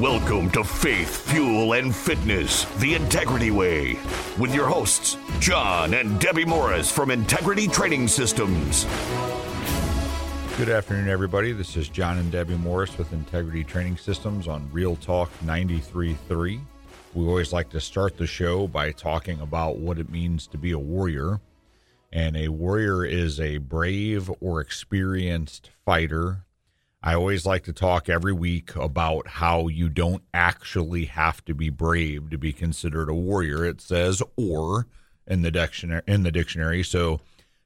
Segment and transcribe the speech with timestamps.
[0.00, 3.98] Welcome to Faith, Fuel, and Fitness, the Integrity Way,
[4.38, 8.86] with your hosts, John and Debbie Morris from Integrity Training Systems.
[10.56, 11.52] Good afternoon, everybody.
[11.52, 16.60] This is John and Debbie Morris with Integrity Training Systems on Real Talk 93.3.
[17.12, 20.72] We always like to start the show by talking about what it means to be
[20.72, 21.42] a warrior.
[22.10, 26.46] And a warrior is a brave or experienced fighter
[27.02, 31.70] I always like to talk every week about how you don't actually have to be
[31.70, 33.64] brave to be considered a warrior.
[33.64, 34.86] It says or
[35.26, 36.82] in the dictionary in the dictionary.
[36.82, 37.20] So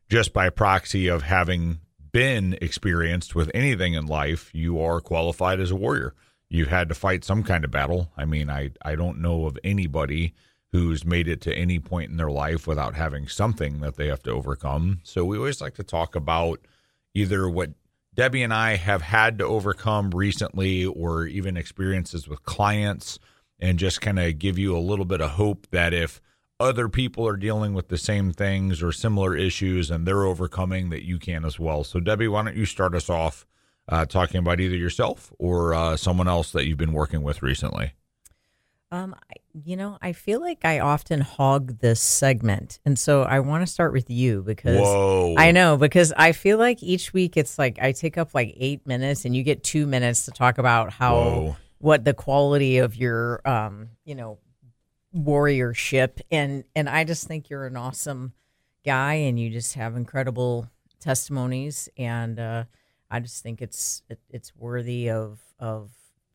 [0.08, 1.80] just by proxy of having
[2.12, 6.14] been experienced with anything in life, you are qualified as a warrior.
[6.48, 8.12] You've had to fight some kind of battle.
[8.16, 10.34] I mean, I I don't know of anybody
[10.70, 14.22] who's made it to any point in their life without having something that they have
[14.24, 15.00] to overcome.
[15.02, 16.60] So we always like to talk about
[17.14, 17.70] either what
[18.14, 23.18] Debbie and I have had to overcome recently, or even experiences with clients,
[23.58, 26.20] and just kind of give you a little bit of hope that if
[26.60, 31.04] other people are dealing with the same things or similar issues and they're overcoming, that
[31.04, 31.82] you can as well.
[31.82, 33.46] So, Debbie, why don't you start us off
[33.88, 37.94] uh, talking about either yourself or uh, someone else that you've been working with recently?
[38.94, 39.16] Um,
[39.52, 43.72] you know, I feel like I often hog this segment, and so I want to
[43.72, 45.34] start with you because Whoa.
[45.36, 48.86] I know because I feel like each week it's like I take up like eight
[48.86, 51.56] minutes, and you get two minutes to talk about how Whoa.
[51.78, 54.38] what the quality of your um, you know,
[55.12, 58.32] warriorship, and and I just think you're an awesome
[58.84, 60.70] guy, and you just have incredible
[61.00, 62.64] testimonies, and uh,
[63.10, 65.90] I just think it's it, it's worthy of of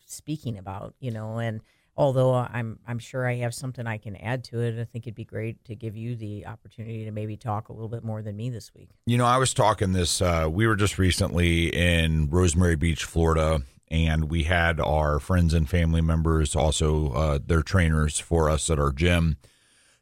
[0.06, 1.62] speaking about, you know, and
[2.00, 4.80] although I'm I'm sure I have something I can add to it.
[4.80, 7.90] I think it'd be great to give you the opportunity to maybe talk a little
[7.90, 8.90] bit more than me this week.
[9.06, 10.22] You know, I was talking this.
[10.22, 15.70] Uh, we were just recently in Rosemary Beach, Florida, and we had our friends and
[15.70, 19.36] family members, also uh, their trainers for us at our gym.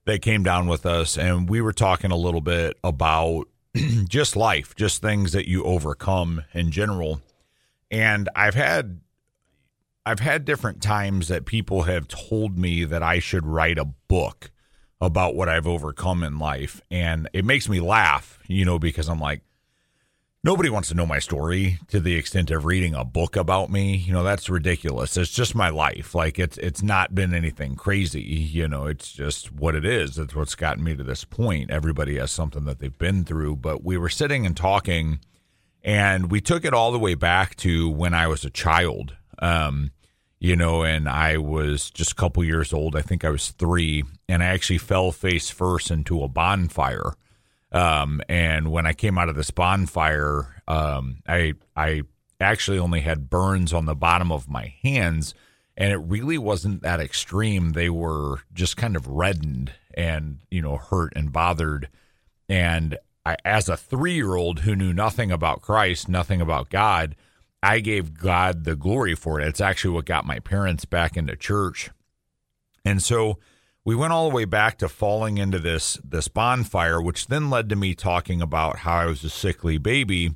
[0.05, 3.45] They came down with us, and we were talking a little bit about
[4.07, 7.21] just life, just things that you overcome in general.
[7.89, 8.99] And I've had
[10.07, 14.51] I've had different times that people have told me that I should write a book
[15.01, 16.79] about what I've overcome in life.
[16.89, 19.41] And it makes me laugh, you know, because I'm like,
[20.45, 23.97] nobody wants to know my story to the extent of reading a book about me.
[23.97, 25.17] You know, that's ridiculous.
[25.17, 26.15] It's just my life.
[26.15, 30.15] Like it's it's not been anything crazy, you know, it's just what it is.
[30.15, 31.69] That's what's gotten me to this point.
[31.69, 33.57] Everybody has something that they've been through.
[33.57, 35.19] But we were sitting and talking
[35.83, 39.17] and we took it all the way back to when I was a child.
[39.39, 39.91] Um,
[40.39, 42.95] you know, and I was just a couple years old.
[42.95, 47.13] I think I was three, and I actually fell face first into a bonfire.
[47.71, 52.03] Um, and when I came out of this bonfire, um, I I
[52.39, 55.33] actually only had burns on the bottom of my hands,
[55.75, 57.71] and it really wasn't that extreme.
[57.71, 61.89] They were just kind of reddened and you know hurt and bothered.
[62.47, 67.15] And I, as a three year old who knew nothing about Christ, nothing about God
[67.67, 69.47] I gave God the glory for it.
[69.49, 71.89] It's actually what got my parents back into church.
[72.85, 73.39] And so
[73.83, 77.67] we went all the way back to falling into this this bonfire, which then led
[77.67, 80.33] to me talking about how I was a sickly baby.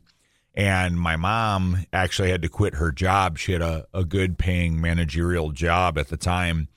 [0.53, 3.37] And my mom actually had to quit her job.
[3.37, 6.67] She had a, a good paying managerial job at the time.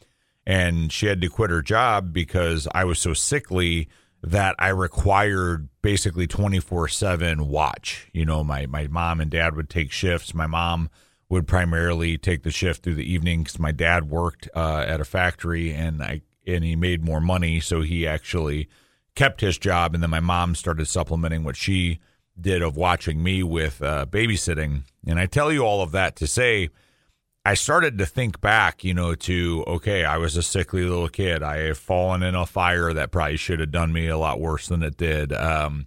[0.46, 3.88] And she had to quit her job because I was so sickly
[4.26, 8.09] that I required basically 24 7 watch.
[8.12, 10.35] You know, my, my mom and dad would take shifts.
[10.35, 10.88] My mom
[11.28, 15.04] would primarily take the shift through the evening because my dad worked uh, at a
[15.04, 18.69] factory and I and he made more money, so he actually
[19.14, 19.95] kept his job.
[19.95, 22.00] And then my mom started supplementing what she
[22.38, 24.83] did of watching me with uh, babysitting.
[25.07, 26.69] And I tell you all of that to say
[27.46, 31.42] I started to think back, you know, to okay, I was a sickly little kid.
[31.42, 34.68] I have fallen in a fire that probably should have done me a lot worse
[34.68, 35.32] than it did.
[35.32, 35.86] Um,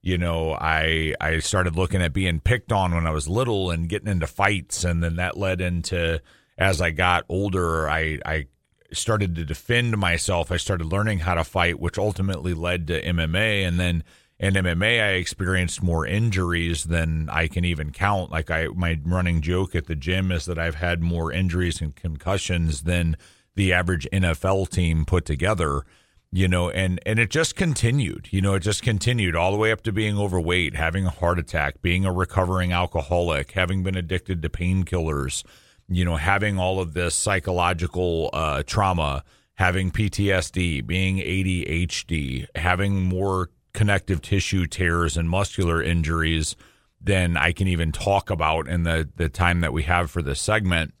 [0.00, 3.88] you know, I I started looking at being picked on when I was little and
[3.88, 6.22] getting into fights, and then that led into
[6.56, 8.46] as I got older, I I
[8.92, 10.50] started to defend myself.
[10.50, 14.04] I started learning how to fight, which ultimately led to MMA, and then
[14.44, 18.30] in MMA, I experienced more injuries than I can even count.
[18.30, 21.96] Like I, my running joke at the gym is that I've had more injuries and
[21.96, 23.16] concussions than
[23.54, 25.84] the average NFL team put together
[26.32, 29.70] you know and and it just continued you know it just continued all the way
[29.70, 34.42] up to being overweight having a heart attack being a recovering alcoholic having been addicted
[34.42, 35.44] to painkillers
[35.88, 39.22] you know having all of this psychological uh, trauma
[39.54, 46.56] having ptsd being adhd having more connective tissue tears and muscular injuries
[47.00, 50.40] than i can even talk about in the the time that we have for this
[50.40, 50.94] segment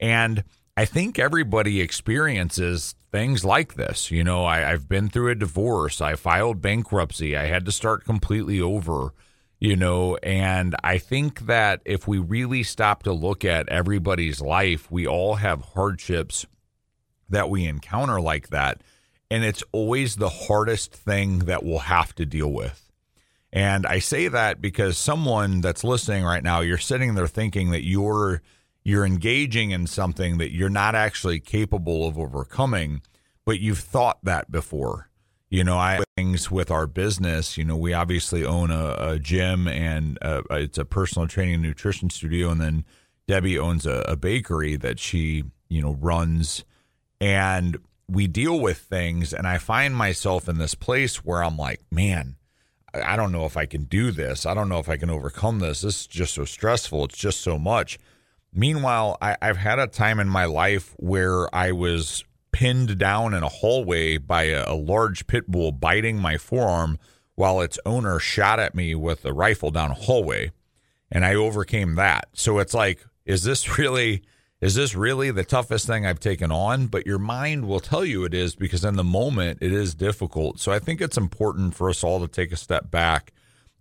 [0.00, 0.42] and
[0.76, 4.10] I think everybody experiences things like this.
[4.10, 6.02] You know, I, have been through a divorce.
[6.02, 7.34] I filed bankruptcy.
[7.36, 9.14] I had to start completely over,
[9.58, 14.90] you know, and I think that if we really stop to look at everybody's life,
[14.90, 16.44] we all have hardships
[17.30, 18.82] that we encounter like that.
[19.30, 22.92] And it's always the hardest thing that we'll have to deal with.
[23.52, 27.84] And I say that because someone that's listening right now, you're sitting there thinking that
[27.84, 28.42] you're
[28.84, 33.02] you're engaging in something that you're not actually capable of overcoming,
[33.44, 35.08] but you've thought that before.
[35.48, 37.56] You know, I things with our business.
[37.56, 41.62] You know, we obviously own a, a gym and a, it's a personal training and
[41.62, 42.84] nutrition studio, and then
[43.26, 46.64] Debbie owns a, a bakery that she you know runs,
[47.20, 49.32] and we deal with things.
[49.32, 52.36] And I find myself in this place where I'm like, man,
[52.94, 54.46] I don't know if I can do this.
[54.46, 55.82] I don't know if I can overcome this.
[55.82, 57.04] This is just so stressful.
[57.06, 57.98] It's just so much.
[58.52, 63.42] Meanwhile, I, have had a time in my life where I was pinned down in
[63.42, 66.98] a hallway by a, a large pit bull biting my forearm
[67.34, 70.52] while its owner shot at me with a rifle down a hallway.
[71.10, 72.28] And I overcame that.
[72.32, 74.22] So it's like, is this really
[74.60, 76.86] is this really the toughest thing I've taken on?
[76.86, 80.60] But your mind will tell you it is because in the moment it is difficult.
[80.60, 83.32] So I think it's important for us all to take a step back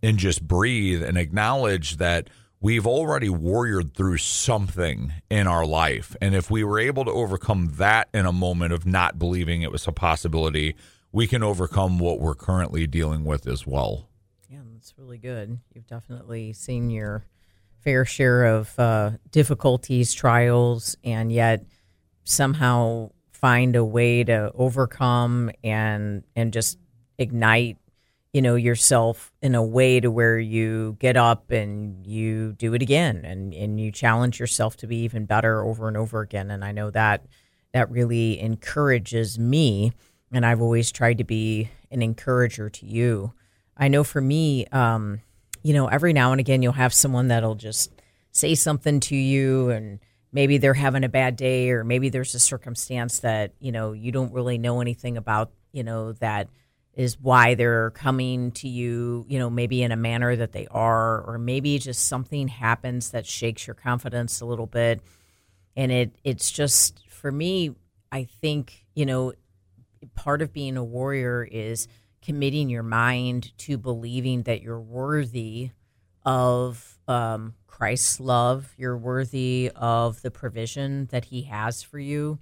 [0.03, 2.29] and just breathe and acknowledge that
[2.59, 6.15] we've already warriored through something in our life.
[6.21, 9.71] And if we were able to overcome that in a moment of not believing it
[9.71, 10.75] was a possibility,
[11.11, 14.09] we can overcome what we're currently dealing with as well.
[14.49, 15.59] Yeah, that's really good.
[15.73, 17.25] You've definitely seen your
[17.85, 21.63] fair share of uh, difficulties, trials, and yet
[22.23, 26.79] somehow find a way to overcome and and just
[27.19, 27.77] ignite
[28.33, 32.81] you know yourself in a way to where you get up and you do it
[32.81, 36.65] again and and you challenge yourself to be even better over and over again and
[36.65, 37.27] I know that
[37.71, 39.93] that really encourages me
[40.31, 43.33] and I've always tried to be an encourager to you.
[43.77, 45.21] I know for me um
[45.65, 47.91] you know every now and again you'll have someone that'll just
[48.31, 49.99] say something to you and
[50.31, 54.11] maybe they're having a bad day or maybe there's a circumstance that you know you
[54.11, 56.47] don't really know anything about you know that
[56.93, 61.21] is why they're coming to you, you know, maybe in a manner that they are,
[61.23, 65.01] or maybe just something happens that shakes your confidence a little bit.
[65.75, 67.75] And it it's just for me,
[68.11, 69.33] I think, you know,
[70.15, 71.89] part of being a warrior is
[72.25, 75.71] committing your mind to believing that you're worthy
[76.25, 82.39] of um, Christ's love, you're worthy of the provision that He has for you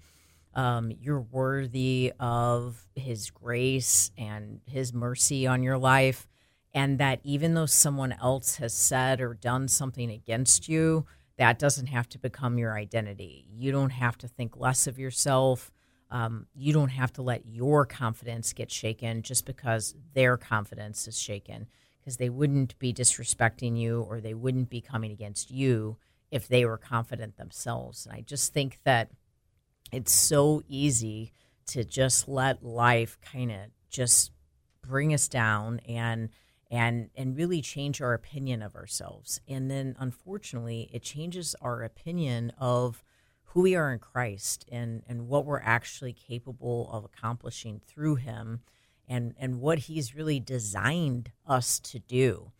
[0.55, 6.27] um, you're worthy of His grace and His mercy on your life.
[6.75, 11.05] And that even though someone else has said or done something against you,
[11.37, 13.45] that doesn't have to become your identity.
[13.51, 15.71] You don't have to think less of yourself.
[16.13, 21.19] Um, you don't have to let your confidence get shaken just because their confidence is
[21.19, 21.65] shaken,
[21.99, 25.97] because they wouldn't be disrespecting you or they wouldn't be coming against you
[26.29, 28.05] if they were confident themselves.
[28.05, 29.09] And I just think that
[29.91, 31.33] it's so easy
[31.67, 34.31] to just let life kind of just
[34.83, 36.29] bring us down and
[36.69, 42.51] and and really change our opinion of ourselves and then unfortunately it changes our opinion
[42.57, 43.01] of
[43.53, 48.61] who we are in Christ and and what we're actually capable of accomplishing through him
[49.07, 52.51] and and what he's really designed us to do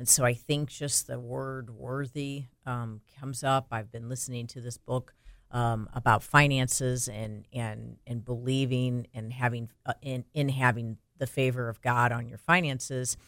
[0.00, 3.66] and so I think just the word worthy um, comes up.
[3.70, 5.12] I've been listening to this book
[5.50, 11.68] um, about finances and and and believing and having uh, in in having the favor
[11.68, 13.18] of God on your finances,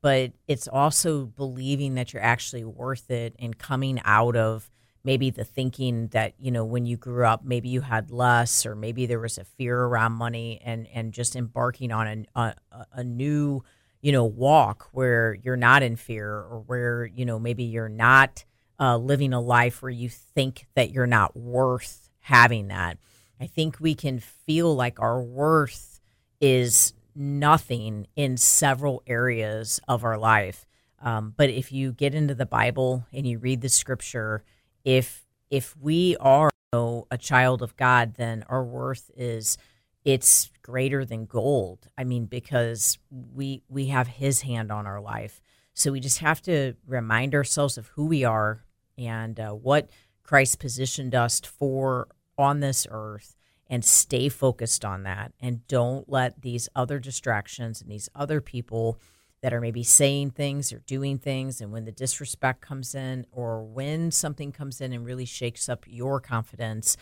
[0.00, 4.70] but it's also believing that you're actually worth it and coming out of
[5.04, 8.74] maybe the thinking that you know when you grew up maybe you had less or
[8.74, 13.04] maybe there was a fear around money and and just embarking on a a, a
[13.04, 13.62] new
[14.00, 18.44] you know walk where you're not in fear or where you know maybe you're not
[18.82, 22.98] uh, living a life where you think that you're not worth having that.
[23.40, 26.00] I think we can feel like our worth
[26.40, 30.66] is nothing in several areas of our life.
[31.00, 34.42] Um, but if you get into the Bible and you read the scripture,
[34.84, 39.58] if if we are know, a child of God, then our worth is
[40.04, 41.88] it's greater than gold.
[41.96, 45.40] I mean, because we we have His hand on our life,
[45.74, 48.64] so we just have to remind ourselves of who we are
[48.98, 49.90] and uh, what
[50.22, 52.08] Christ positioned us for
[52.38, 53.36] on this earth,
[53.68, 58.98] and stay focused on that, and don't let these other distractions and these other people
[59.42, 63.62] that are maybe saying things or doing things and when the disrespect comes in or
[63.64, 66.96] when something comes in and really shakes up your confidence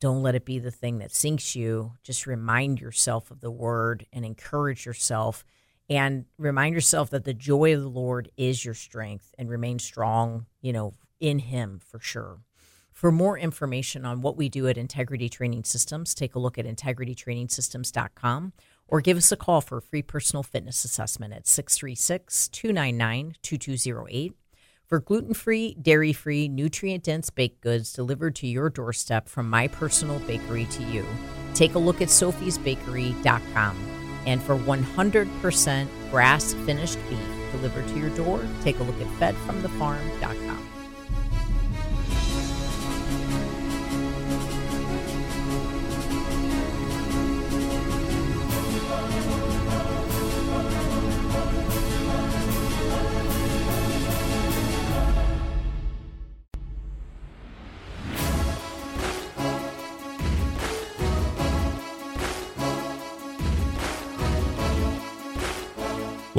[0.00, 1.92] don't let it be the thing that sinks you.
[2.02, 5.44] Just remind yourself of the word and encourage yourself
[5.88, 10.46] and remind yourself that the joy of the lord is your strength and remain strong
[10.60, 12.40] you know in him for sure.
[12.92, 16.66] For more information on what we do at integrity training systems take a look at
[16.66, 18.52] integritytrainingsystems.com
[18.88, 24.34] or give us a call for a free personal fitness assessment at 636 299 2208
[24.86, 29.66] for gluten free, dairy free, nutrient dense baked goods delivered to your doorstep from my
[29.66, 31.04] personal bakery to you.
[31.54, 33.76] Take a look at sophiesbakery.com.
[34.26, 37.18] And for 100% grass finished beef
[37.52, 40.75] delivered to your door, take a look at fedfromthefarm.com.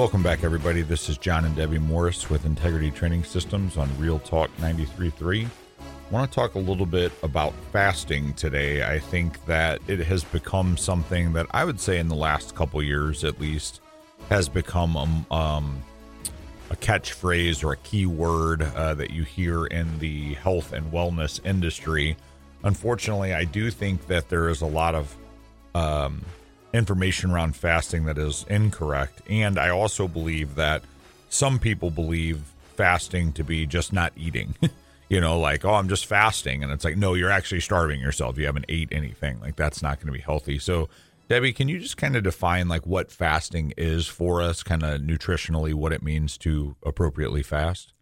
[0.07, 0.83] Welcome back, everybody.
[0.83, 5.45] This is John and Debbie Morris with Integrity Training Systems on Real Talk 93.3.
[5.45, 8.89] I want to talk a little bit about fasting today.
[8.89, 12.81] I think that it has become something that I would say in the last couple
[12.81, 13.81] years, at least,
[14.29, 15.83] has become um, um,
[16.69, 21.45] a catchphrase or a key word uh, that you hear in the health and wellness
[21.45, 22.15] industry.
[22.63, 25.13] Unfortunately, I do think that there is a lot of
[25.75, 26.23] um,
[26.74, 29.21] information around fasting that is incorrect.
[29.29, 30.83] And I also believe that
[31.29, 32.41] some people believe
[32.75, 34.55] fasting to be just not eating.
[35.09, 36.63] you know, like, oh, I'm just fasting.
[36.63, 38.38] And it's like, no, you're actually starving yourself.
[38.38, 39.39] You haven't ate anything.
[39.39, 40.59] Like, that's not going to be healthy.
[40.59, 40.89] So,
[41.29, 45.01] Debbie, can you just kind of define like what fasting is for us, kind of
[45.01, 47.93] nutritionally, what it means to appropriately fast?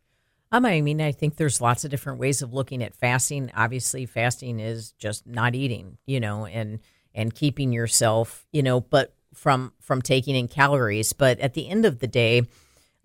[0.52, 3.52] Um, I mean, I think there's lots of different ways of looking at fasting.
[3.56, 6.80] Obviously, fasting is just not eating, you know, and
[7.16, 11.14] and keeping yourself, you know, but from from taking in calories.
[11.14, 12.44] But at the end of the day,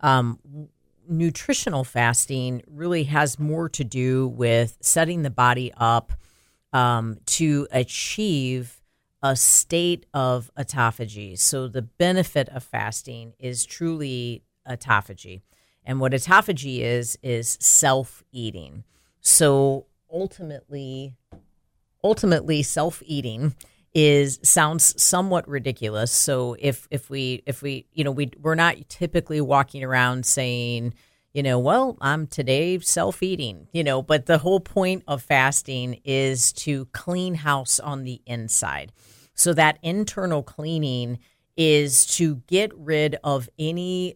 [0.01, 0.39] um,
[1.09, 6.11] nutritional fasting really has more to do with setting the body up
[6.73, 8.81] um, to achieve
[9.23, 11.37] a state of autophagy.
[11.37, 15.41] So the benefit of fasting is truly autophagy.
[15.83, 18.83] And what autophagy is is self-eating.
[19.21, 21.13] So ultimately
[22.03, 23.55] ultimately self-eating
[23.93, 26.11] is sounds somewhat ridiculous.
[26.11, 30.93] So if if we if we you know we we're not typically walking around saying
[31.33, 35.99] you know well I'm today self eating you know but the whole point of fasting
[36.05, 38.93] is to clean house on the inside.
[39.33, 41.19] So that internal cleaning
[41.57, 44.15] is to get rid of any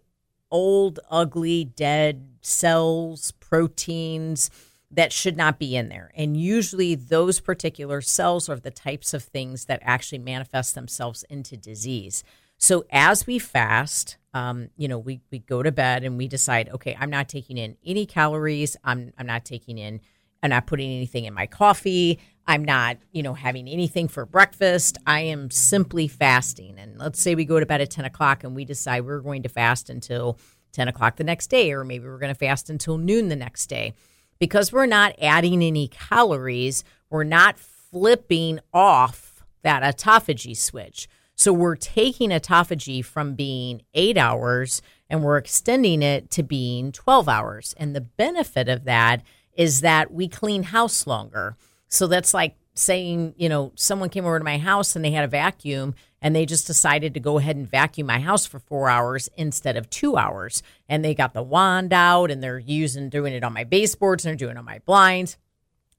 [0.51, 4.49] old ugly dead cells proteins
[4.95, 6.12] that should not be in there.
[6.15, 11.58] And usually, those particular cells are the types of things that actually manifest themselves into
[11.58, 12.23] disease.
[12.58, 16.69] So, as we fast, um, you know, we, we go to bed and we decide,
[16.69, 18.77] okay, I'm not taking in any calories.
[18.84, 19.99] I'm, I'm not taking in,
[20.41, 22.19] I'm not putting anything in my coffee.
[22.47, 24.97] I'm not, you know, having anything for breakfast.
[25.08, 26.77] I am simply fasting.
[26.77, 29.43] And let's say we go to bed at 10 o'clock and we decide we're going
[29.43, 30.38] to fast until
[30.73, 33.65] 10 o'clock the next day, or maybe we're going to fast until noon the next
[33.67, 33.95] day
[34.39, 41.08] because we're not adding any calories, we're not flipping off that autophagy switch.
[41.36, 47.28] So we're taking autophagy from being eight hours and we're extending it to being 12
[47.28, 47.74] hours.
[47.78, 49.21] And the benefit of that
[49.54, 51.58] is that we clean house longer.
[51.88, 55.24] So that's like saying, you know, someone came over to my house and they had
[55.24, 58.89] a vacuum and they just decided to go ahead and vacuum my house for four
[58.89, 60.63] hours instead of two hours.
[60.89, 64.31] And they got the wand out and they're using, doing it on my baseboards and
[64.31, 65.38] they're doing it on my blinds.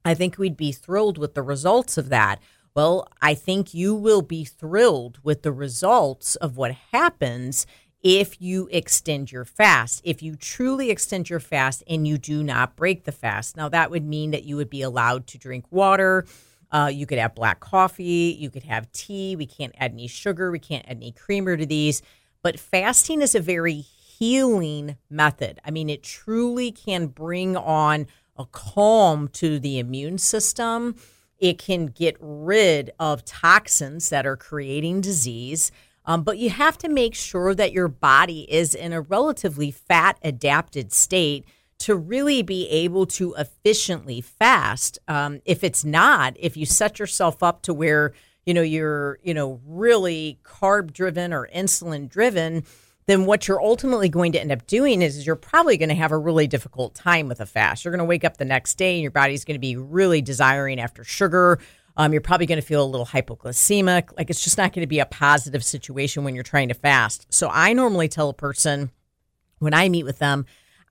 [0.04, 2.40] I think we'd be thrilled with the results of that.
[2.74, 7.64] Well, I think you will be thrilled with the results of what happens
[8.02, 10.00] if you extend your fast.
[10.02, 13.56] If you truly extend your fast and you do not break the fast.
[13.56, 16.26] Now, that would mean that you would be allowed to drink water
[16.76, 18.36] uh, you could have black coffee.
[18.38, 19.34] You could have tea.
[19.34, 20.50] We can't add any sugar.
[20.50, 22.02] We can't add any creamer to these.
[22.42, 25.58] But fasting is a very healing method.
[25.64, 30.96] I mean, it truly can bring on a calm to the immune system
[31.38, 35.70] It can get rid of toxins that are creating disease.
[36.04, 40.18] Um, but you have to make sure that your body is in a relatively fat
[40.22, 41.44] adapted state
[41.78, 44.98] to really be able to efficiently fast.
[45.08, 48.12] Um, if it's not, if you set yourself up to where
[48.44, 52.64] you know you're you know really carb driven or insulin driven,
[53.06, 55.94] then what you're ultimately going to end up doing is, is you're probably going to
[55.94, 57.84] have a really difficult time with a fast.
[57.84, 60.20] You're going to wake up the next day and your body's going to be really
[60.20, 61.60] desiring after sugar.
[61.96, 64.16] Um, you're probably going to feel a little hypoglycemic.
[64.16, 67.26] Like it's just not going to be a positive situation when you're trying to fast.
[67.32, 68.90] So I normally tell a person
[69.60, 70.44] when I meet with them,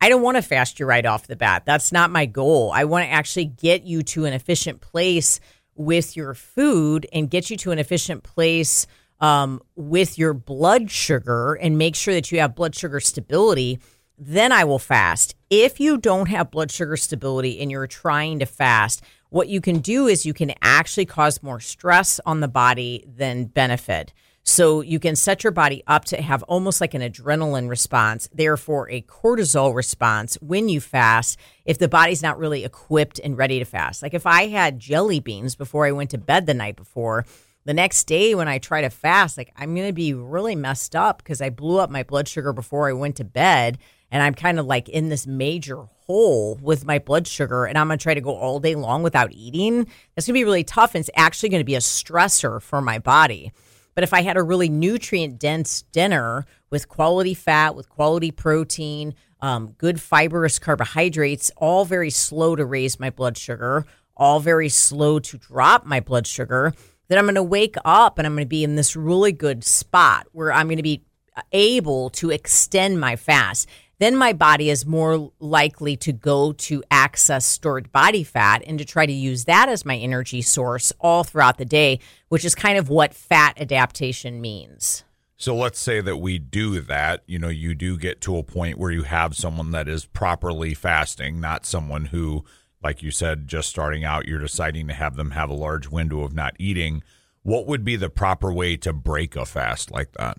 [0.06, 1.64] I don't want to fast you right off the bat.
[1.66, 2.72] That's not my goal.
[2.72, 5.40] I want to actually get you to an efficient place
[5.74, 8.86] with your food and get you to an efficient place
[9.20, 13.80] um, with your blood sugar and make sure that you have blood sugar stability.
[14.16, 15.34] Then I will fast.
[15.50, 19.80] If you don't have blood sugar stability and you're trying to fast, what you can
[19.80, 24.14] do is you can actually cause more stress on the body than benefit.
[24.48, 28.88] So you can set your body up to have almost like an adrenaline response, therefore
[28.92, 33.66] a cortisol response when you fast if the body's not really equipped and ready to
[33.66, 34.04] fast.
[34.04, 37.26] Like if I had jelly beans before I went to bed the night before,
[37.66, 40.96] the next day when I try to fast, like I'm going to be really messed
[40.96, 43.80] up because I blew up my blood sugar before I went to bed
[44.12, 47.88] and I'm kind of like in this major hole with my blood sugar and I'm
[47.88, 49.88] going to try to go all day long without eating.
[50.14, 52.80] That's going to be really tough and it's actually going to be a stressor for
[52.80, 53.52] my body.
[53.96, 59.16] But if I had a really nutrient dense dinner with quality fat, with quality protein,
[59.42, 63.86] um, good fibrous carbohydrates, all very slow to raise my blood sugar,
[64.18, 66.74] all very slow to drop my blood sugar,
[67.08, 69.64] then I'm going to wake up and I'm going to be in this really good
[69.64, 71.04] spot where I'm going to be
[71.52, 73.68] able to extend my fast
[74.00, 78.86] then my body is more likely to go to access stored body fat and to
[78.86, 82.78] try to use that as my energy source all throughout the day, which is kind
[82.78, 85.04] of what fat adaptation means.
[85.38, 88.78] So let's say that we do that, you know, you do get to a point
[88.78, 92.46] where you have someone that is properly fasting, not someone who,
[92.82, 96.22] like you said, just starting out, you're deciding to have them have a large window
[96.22, 97.04] of not eating.
[97.44, 100.38] What would be the proper way to break a fast like that?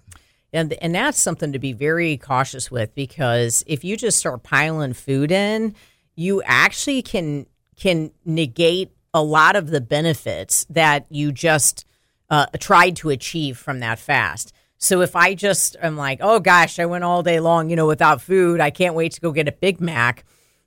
[0.56, 4.94] And and that's something to be very cautious with because if you just start piling
[4.94, 5.74] food in,
[6.14, 11.84] you actually can can negate a lot of the benefits that you just
[12.30, 14.52] uh, tried to achieve from that fast.
[14.78, 17.86] So if I just am like, oh gosh, I went all day long, you know,
[17.86, 20.24] without food, I can't wait to go get a Big Mac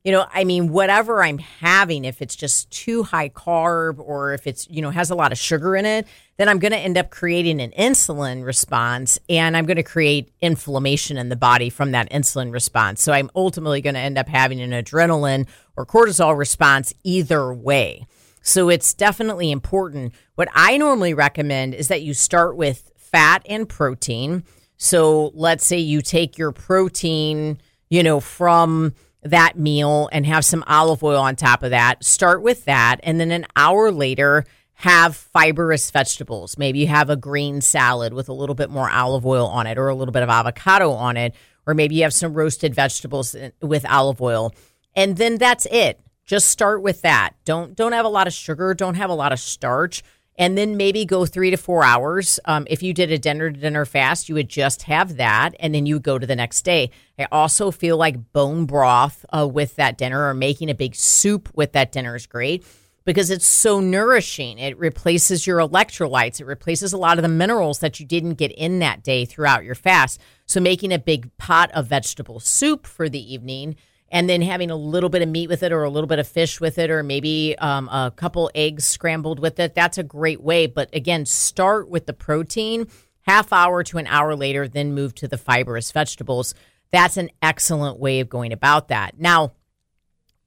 [0.09, 4.47] you know, I mean, whatever I'm having, if it's just too high carb or if
[4.47, 6.97] it's, you know, has a lot of sugar in it, then I'm going to end
[6.97, 11.91] up creating an insulin response and I'm going to create inflammation in the body from
[11.91, 13.03] that insulin response.
[13.03, 18.07] So I'm ultimately going to end up having an adrenaline or cortisol response either way.
[18.41, 20.15] So it's definitely important.
[20.33, 24.43] What I normally recommend is that you start with fat and protein.
[24.75, 30.63] So let's say you take your protein, you know, from that meal and have some
[30.67, 32.03] olive oil on top of that.
[32.03, 32.99] Start with that.
[33.03, 34.45] And then an hour later,
[34.79, 36.57] have fibrous vegetables.
[36.57, 39.77] Maybe you have a green salad with a little bit more olive oil on it
[39.77, 41.35] or a little bit of avocado on it.
[41.67, 44.53] Or maybe you have some roasted vegetables with olive oil.
[44.95, 45.99] And then that's it.
[46.25, 47.31] Just start with that.
[47.43, 50.01] Don't don't have a lot of sugar, don't have a lot of starch
[50.39, 52.39] and then maybe go three to four hours.
[52.45, 55.75] Um, if you did a dinner to dinner fast, you would just have that, and
[55.75, 56.91] then you would go to the next day.
[57.19, 61.49] I also feel like bone broth uh, with that dinner or making a big soup
[61.53, 62.65] with that dinner is great
[63.03, 64.57] because it's so nourishing.
[64.59, 68.53] It replaces your electrolytes, it replaces a lot of the minerals that you didn't get
[68.53, 70.21] in that day throughout your fast.
[70.45, 73.75] So, making a big pot of vegetable soup for the evening
[74.11, 76.27] and then having a little bit of meat with it or a little bit of
[76.27, 80.41] fish with it or maybe um, a couple eggs scrambled with it that's a great
[80.41, 80.67] way.
[80.67, 82.87] But again start with the protein
[83.21, 86.53] half hour to an hour later then move to the fibrous vegetables.
[86.91, 89.19] That's an excellent way of going about that.
[89.19, 89.53] Now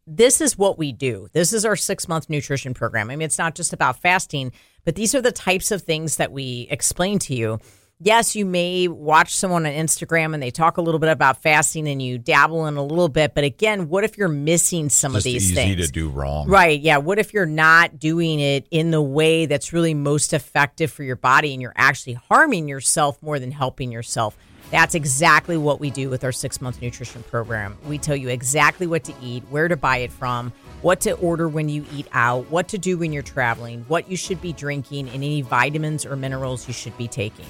[0.06, 1.28] this is what we do.
[1.32, 3.10] This is our six month nutrition program.
[3.10, 4.52] I mean it's not just about fasting
[4.84, 7.60] but these are the types of things that we explain to you
[8.04, 11.88] yes, you may watch someone on Instagram and they talk a little bit about fasting
[11.88, 15.26] and you dabble in a little bit, but again, what if you're missing some Just
[15.26, 15.78] of these easy things?
[15.78, 16.48] Easy to do wrong.
[16.48, 16.80] Right.
[16.80, 16.98] Yeah.
[16.98, 21.16] What if you're not doing it in the way that's really most effective for your
[21.16, 24.36] body and you're actually harming yourself more than helping yourself?
[24.70, 27.76] That's exactly what we do with our six month nutrition program.
[27.86, 31.46] We tell you exactly what to eat, where to buy it from, what to order
[31.46, 35.08] when you eat out, what to do when you're traveling, what you should be drinking,
[35.08, 37.44] and any vitamins or minerals you should be taking.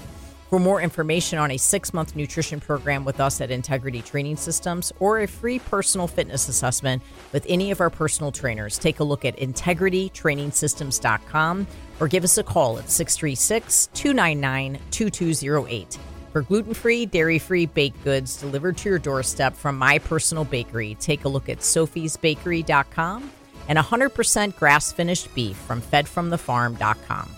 [0.53, 4.93] For more information on a six month nutrition program with us at Integrity Training Systems
[5.01, 7.01] or a free personal fitness assessment
[7.33, 11.67] with any of our personal trainers, take a look at integritytrainingsystems.com
[12.01, 15.99] or give us a call at 636 299 2208.
[16.33, 20.99] For gluten free, dairy free baked goods delivered to your doorstep from my personal bakery,
[21.01, 23.31] take a look at sophiesbakery.com
[23.69, 27.37] and 100% grass finished beef from fedfromthefarm.com.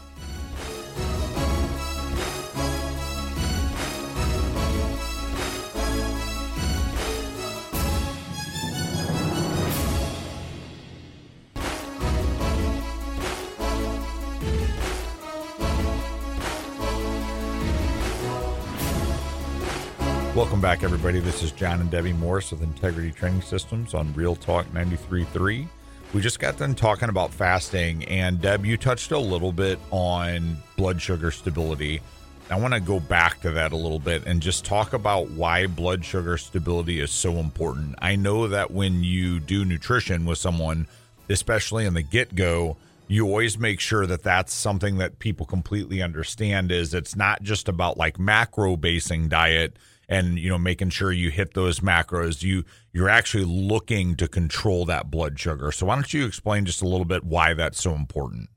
[20.45, 21.21] Welcome back, everybody.
[21.21, 25.67] This is John and Debbie Morris with Integrity Training Systems on Real Talk 93.3.
[26.13, 30.59] We just got done talking about fasting, and Deb, you touched a little bit on
[30.77, 32.03] blood sugar stability.
[32.51, 35.67] I want to go back to that a little bit and just talk about why
[35.67, 37.95] blood sugar stability is so important.
[38.03, 40.89] I know that when you do nutrition with someone,
[41.31, 42.77] especially in the get go,
[43.09, 47.67] you always make sure that that's something that people completely understand is it's not just
[47.67, 49.75] about like macro basing diet
[50.09, 54.85] and you know making sure you hit those macros you you're actually looking to control
[54.87, 55.73] that blood sugar.
[55.73, 58.49] So why don't you explain just a little bit why that's so important?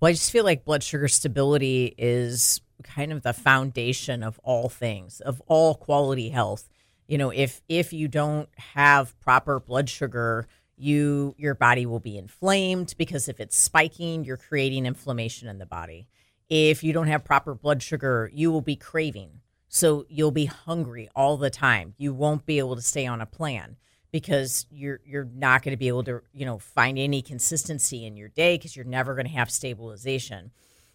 [0.00, 4.68] Well i just feel like blood sugar stability is kind of the foundation of all
[4.68, 6.68] things of all quality health.
[7.08, 10.46] You know if if you don't have proper blood sugar
[10.78, 15.66] you your body will be inflamed because if it's spiking you're creating inflammation in the
[15.66, 16.08] body.
[16.48, 19.40] If you don't have proper blood sugar you will be craving
[19.76, 21.92] so you'll be hungry all the time.
[21.98, 23.76] You won't be able to stay on a plan
[24.10, 28.16] because you're you're not going to be able to, you know, find any consistency in
[28.16, 30.50] your day because you're never going to have stabilization.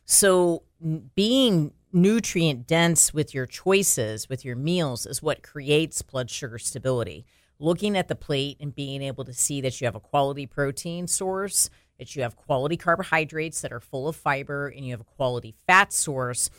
[0.06, 0.64] So
[1.14, 7.28] being nutrient dense with your choices, with your meals is what creates blood sugar stability.
[7.60, 11.06] Looking at the plate and being able to see that you have a quality protein
[11.06, 15.04] source, that you have quality carbohydrates that are full of fiber and you have a
[15.04, 16.50] quality fat source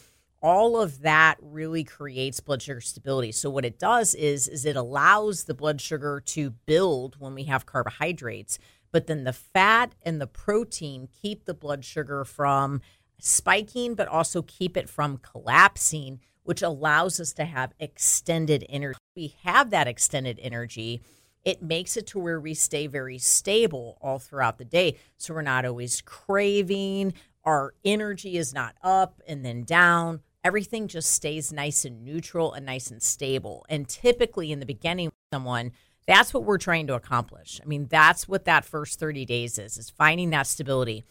[0.42, 3.32] all of that really creates blood sugar stability.
[3.32, 7.44] So what it does is is it allows the blood sugar to build when we
[7.44, 8.58] have carbohydrates,
[8.90, 12.80] but then the fat and the protein keep the blood sugar from
[13.18, 18.98] spiking but also keep it from collapsing, which allows us to have extended energy.
[19.14, 21.02] We have that extended energy
[21.44, 24.96] it makes it to where we stay very stable all throughout the day.
[25.16, 31.10] So we're not always craving, our energy is not up and then down everything just
[31.10, 33.64] stays nice and neutral and nice and stable.
[33.68, 35.72] And typically in the beginning someone,
[36.06, 37.60] that's what we're trying to accomplish.
[37.62, 41.04] I mean, that's what that first 30 days is, is finding that stability.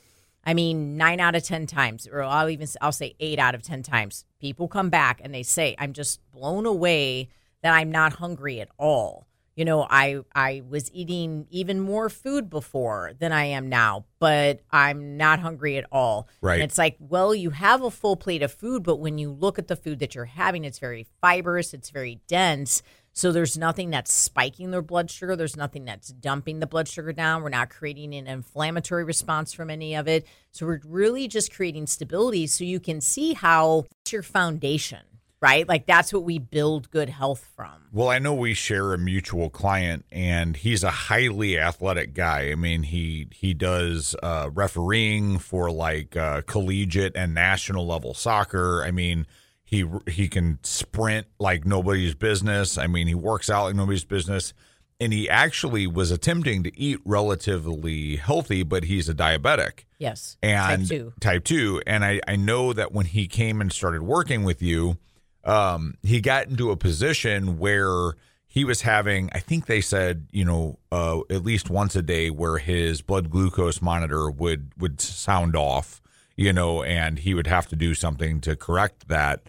[0.43, 3.61] I mean, nine out of 10 times, or I'll even, I'll say eight out of
[3.61, 7.29] 10 times, people come back and they say, I'm just blown away
[7.61, 9.27] that I'm not hungry at all
[9.61, 14.61] you know i i was eating even more food before than i am now but
[14.71, 16.27] i'm not hungry at all.
[16.41, 16.55] Right.
[16.55, 19.59] and it's like well you have a full plate of food but when you look
[19.59, 22.81] at the food that you're having it's very fibrous it's very dense.
[23.13, 25.35] So there's nothing that's spiking their blood sugar.
[25.35, 27.43] There's nothing that's dumping the blood sugar down.
[27.43, 30.25] We're not creating an inflammatory response from any of it.
[30.51, 35.10] So we're really just creating stability so you can see how it's your foundation
[35.41, 35.67] right?
[35.67, 37.87] Like that's what we build good health from.
[37.91, 42.51] Well, I know we share a mutual client, and he's a highly athletic guy.
[42.51, 48.83] I mean, he he does uh, refereeing for like uh, collegiate and national level soccer.
[48.83, 49.27] I mean.
[49.63, 52.77] He, he can sprint like nobody's business.
[52.77, 54.53] I mean, he works out like nobody's business.
[54.99, 59.85] And he actually was attempting to eat relatively healthy, but he's a diabetic.
[59.97, 60.35] Yes.
[60.43, 61.13] And type two.
[61.21, 61.81] Type two.
[61.87, 64.97] And I, I know that when he came and started working with you,
[65.43, 68.13] um, he got into a position where
[68.47, 72.29] he was having, I think they said, you know, uh, at least once a day
[72.29, 76.01] where his blood glucose monitor would would sound off,
[76.35, 79.43] you know, and he would have to do something to correct that.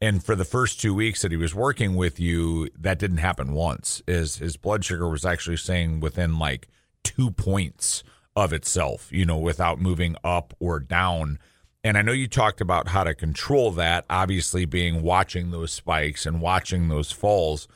[0.00, 3.54] And for the first two weeks that he was working with you, that didn't happen
[3.54, 4.02] once.
[4.06, 6.68] Is his blood sugar was actually staying within like
[7.02, 8.04] two points
[8.36, 11.38] of itself, you know, without moving up or down.
[11.84, 16.24] And I know you talked about how to control that, obviously being watching those spikes
[16.24, 17.68] and watching those falls.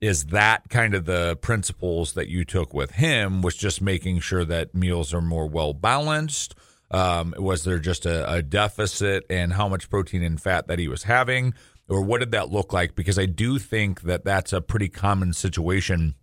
[0.00, 3.42] Is that kind of the principles that you took with him?
[3.42, 6.54] Was just making sure that meals are more well balanced?
[6.92, 10.86] Um, was there just a, a deficit in how much protein and fat that he
[10.86, 11.52] was having?
[11.88, 12.94] Or what did that look like?
[12.94, 16.14] Because I do think that that's a pretty common situation,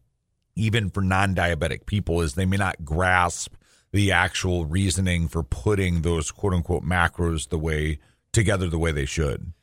[0.56, 3.54] even for non diabetic people, is they may not grasp
[3.94, 8.00] the actual reasoning for putting those quote unquote macros the way
[8.34, 9.54] together the way they should.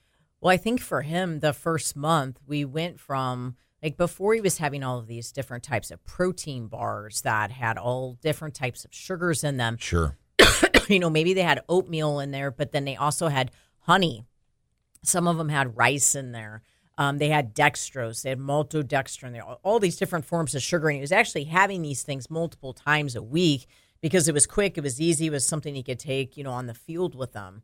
[0.41, 4.59] Well, I think for him, the first month we went from like before he was
[4.59, 8.95] having all of these different types of protein bars that had all different types of
[8.95, 9.77] sugars in them.
[9.79, 10.17] Sure.
[10.89, 14.25] you know, maybe they had oatmeal in there, but then they also had honey.
[15.03, 16.63] Some of them had rice in there.
[16.99, 20.89] Um, they had dextrose, they had maltodextrin, they all, all these different forms of sugar.
[20.89, 23.67] And he was actually having these things multiple times a week
[24.01, 26.53] because it was quick, it was easy, it was something he could take, you know,
[26.53, 27.63] on the field with them.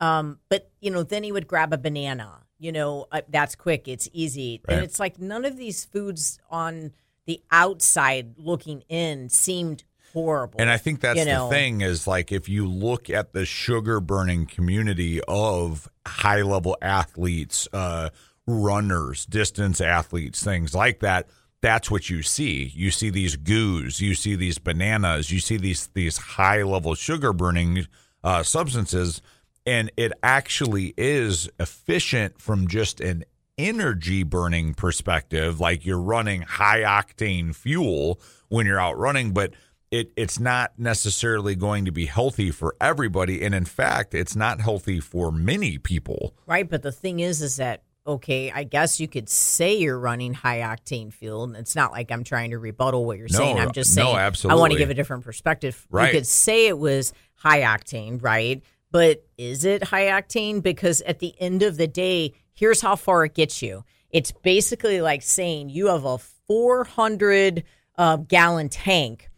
[0.00, 2.44] Um, but you know, then he would grab a banana.
[2.60, 4.74] You know, uh, that's quick, it's easy, Right.
[4.76, 6.92] and it's like none of these foods on
[7.26, 10.60] the outside looking in seemed horrible.
[10.60, 14.00] And I think that's you the thing is like if you look at the sugar
[14.00, 18.08] burning community of high level athletes, uh,
[18.46, 21.28] runners, distance athletes, things like that,
[21.60, 22.72] that's what you see.
[22.74, 27.32] You see these goos, you see these bananas, you see these these high level sugar
[27.32, 27.86] burning
[28.22, 29.20] uh, substances,
[29.66, 33.24] and it actually is efficient from just an
[33.56, 35.60] energy burning perspective.
[35.60, 39.52] Like you're running high octane fuel when you're out running, but
[39.90, 44.60] it it's not necessarily going to be healthy for everybody, and in fact, it's not
[44.60, 46.34] healthy for many people.
[46.46, 48.50] Right, but the thing is, is that okay?
[48.50, 52.24] I guess you could say you're running high octane fuel, and it's not like I'm
[52.24, 53.58] trying to rebuttal what you're No, saying.
[53.58, 55.86] I'm just saying no, saying I want to give a different perspective.
[55.90, 56.06] Right.
[56.12, 58.62] You could say it was high octane, right?
[58.90, 60.62] But is it high octane?
[60.62, 63.84] Because at the end of the day, here's how far it gets you.
[64.10, 67.64] It's basically like saying you have a 400
[67.96, 69.28] uh, gallon tank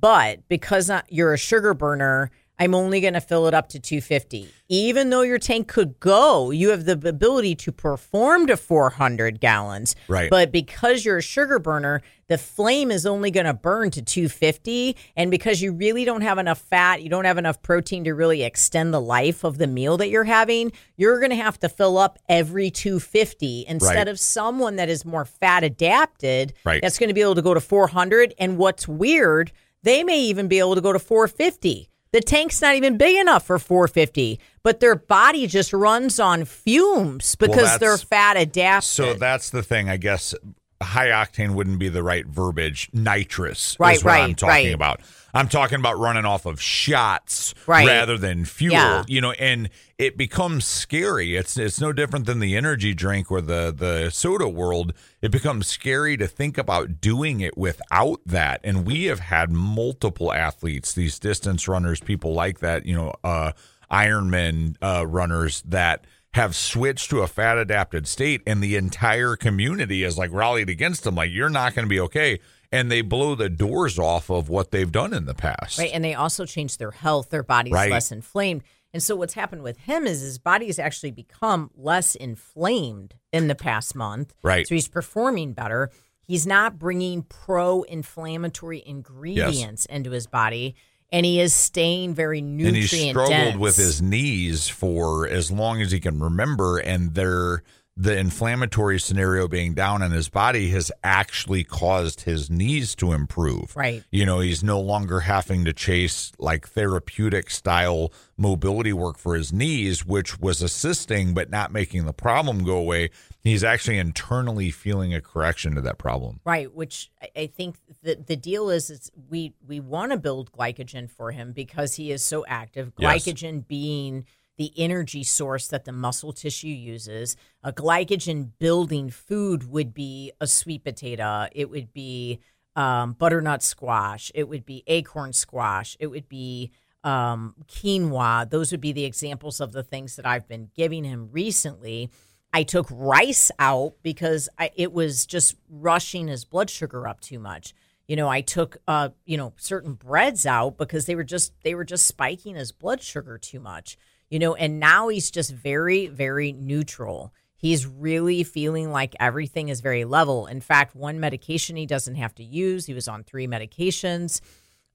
[0.00, 4.48] but because you're a sugar burner, I'm only going to fill it up to 250.
[4.68, 9.96] Even though your tank could go, you have the ability to perform to 400 gallons.
[10.06, 10.30] Right.
[10.30, 14.96] But because you're a sugar burner, the flame is only going to burn to 250.
[15.16, 18.44] And because you really don't have enough fat, you don't have enough protein to really
[18.44, 21.98] extend the life of the meal that you're having, you're going to have to fill
[21.98, 24.08] up every 250 instead Right.
[24.08, 26.80] of someone that is more fat adapted Right.
[26.80, 28.32] that's going to be able to go to 400.
[28.38, 29.50] And what's weird,
[29.82, 31.90] they may even be able to go to 450.
[32.14, 37.34] The tank's not even big enough for 450, but their body just runs on fumes
[37.34, 38.88] because they're fat adapted.
[38.88, 40.32] So that's the thing, I guess.
[40.80, 42.88] High octane wouldn't be the right verbiage.
[42.92, 44.74] Nitrous Right, is what I'm talking right.
[44.74, 45.00] about.
[45.34, 47.86] I'm talking about running off of shots Right.
[47.86, 48.74] rather than fuel.
[48.74, 49.02] Yeah.
[49.08, 49.68] You know, and
[49.98, 51.34] it becomes scary.
[51.36, 54.92] It's it's no different than the energy drink or the the soda world.
[55.20, 58.60] It becomes scary to think about doing it without that.
[58.62, 62.86] And we have had multiple athletes, these distance runners, people like that.
[62.86, 63.52] You know, uh,
[63.90, 70.02] Ironman uh, runners that have switched to a fat adapted state and the entire community
[70.02, 72.40] is like rallied against them like you're not going to be okay
[72.74, 75.90] and they blow the doors off of what they've done in the past Right.
[75.94, 77.30] And they also change their health.
[77.30, 77.90] Their body's Right.
[77.90, 78.62] less inflamed.
[78.92, 83.48] And so what's happened with him is his body has actually become less inflamed in
[83.48, 84.34] the past month.
[84.42, 84.66] Right.
[84.68, 85.90] So he's performing better.
[86.26, 90.74] He's not bringing pro inflammatory ingredients into his body.
[91.12, 92.76] And he is staying very nutrient.
[92.76, 93.56] and he struggled dense.
[93.58, 97.62] with his knees for as long as he can remember and they're
[97.96, 103.74] the inflammatory scenario being down in his body has actually caused his knees to improve.
[103.76, 104.02] Right.
[104.10, 109.52] You know, he's no longer having to chase like therapeutic style mobility work for his
[109.52, 113.10] knees, which was assisting but not making the problem go away.
[113.44, 116.40] He's actually internally feeling a correction to that problem.
[116.44, 121.08] Right, which I- think the the deal is, is we we want to build glycogen
[121.08, 122.92] for him because he is so active.
[122.98, 123.24] Yes.
[123.24, 124.24] Glycogen being
[124.56, 127.36] the energy source that the muscle tissue uses.
[127.62, 131.48] A glycogen building food would be a sweet potato.
[131.52, 132.40] It would be
[132.76, 134.30] um, butternut squash.
[134.34, 135.96] It would be acorn squash.
[135.98, 138.48] It would be um, quinoa.
[138.48, 142.10] Those would be the examples of the things that I've been giving him recently.
[142.52, 147.40] I took rice out because I, it was just rushing his blood sugar up too
[147.40, 147.74] much.
[148.06, 151.74] You know, I took uh, you know, certain breads out because they were just they
[151.74, 153.96] were just spiking his blood sugar too much.
[154.30, 157.32] You know, and now he's just very very neutral.
[157.56, 160.46] He's really feeling like everything is very level.
[160.46, 162.84] In fact, one medication he doesn't have to use.
[162.84, 164.42] He was on three medications.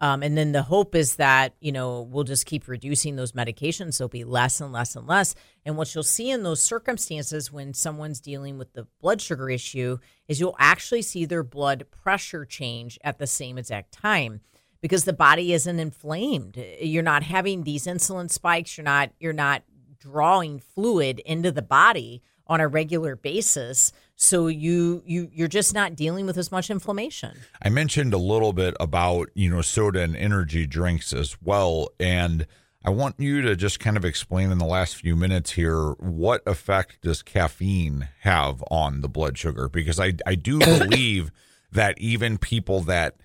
[0.01, 3.97] Um, and then the hope is that, you know, we'll just keep reducing those medications.
[3.97, 5.35] There'll be less and less and less.
[5.65, 9.97] And what you'll see in those circumstances when someone's dealing with the blood sugar issue
[10.27, 14.41] is you'll actually see their blood pressure change at the same exact time
[14.81, 16.57] because the body isn't inflamed.
[16.79, 18.77] You're not having these insulin spikes.
[18.77, 19.63] You're not, you're not
[19.99, 23.93] drawing fluid into the body on a regular basis.
[24.15, 27.37] So you, you, you're just not dealing with as much inflammation.
[27.61, 31.89] I mentioned a little bit about, you know, soda and energy drinks as well.
[31.99, 32.47] And
[32.83, 36.41] I want you to just kind of explain in the last few minutes here what
[36.47, 39.69] effect does caffeine have on the blood sugar?
[39.69, 41.31] Because I, I do believe
[41.71, 43.15] that even people that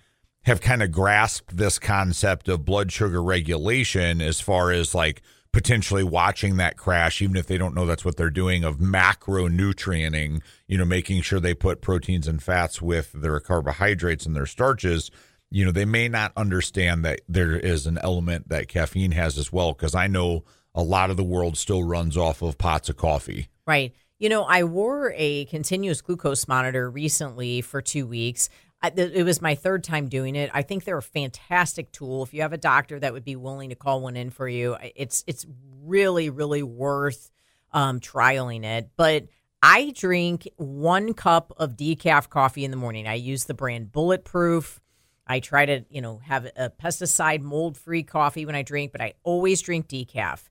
[0.45, 5.22] have kind of grasped this concept of blood sugar regulation as far as like
[5.53, 10.42] potentially watching that crash, even if they don't know that's what they're doing, of macronutrienting,
[10.66, 15.11] you know, making sure they put proteins and fats with their carbohydrates and their starches
[15.55, 19.53] you know, they may not understand that there is an element that caffeine has as
[19.53, 19.72] well.
[19.72, 20.42] Because I know
[20.74, 23.47] a lot of the world still runs off of pots of coffee.
[23.64, 23.95] Right.
[24.18, 28.49] You know, I wore a continuous glucose monitor recently for two weeks.
[28.89, 30.51] It was my third time doing it.
[30.53, 32.22] I think they're a fantastic tool.
[32.22, 34.76] If you have a doctor that would be willing to call one in for you,
[34.95, 35.47] it's it's
[35.82, 37.30] really really worth
[37.72, 38.91] um, trialing it.
[38.97, 39.26] But
[39.62, 43.07] I drink one cup of decaf coffee in the morning.
[43.07, 44.80] I use the brand Bulletproof.
[45.26, 49.01] I try to, you know, have a pesticide mold free coffee when I drink, but
[49.01, 50.43] I always drink decaf.